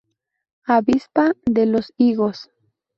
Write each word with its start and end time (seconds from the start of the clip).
Avispa 0.65 1.33
de 1.45 1.67
los 1.67 1.93
higos 1.95 2.49